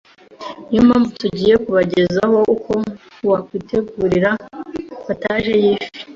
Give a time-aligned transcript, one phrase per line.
[0.67, 2.73] Niyo mpamvu tugiye kubagezaho uko
[3.29, 4.31] wakwitegurira
[5.05, 5.99] Potage y’ifi